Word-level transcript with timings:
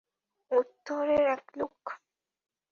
উত্তরের 0.51 1.23
এক 1.35 1.43
লোক। 1.57 1.79